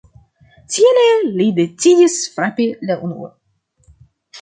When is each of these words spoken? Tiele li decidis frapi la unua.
Tiele 0.75 1.03
li 1.35 1.47
decidis 1.61 2.19
frapi 2.39 2.69
la 2.91 3.01
unua. 3.11 3.33